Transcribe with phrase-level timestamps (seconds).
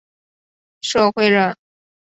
[0.81, 1.55] 郗恢人。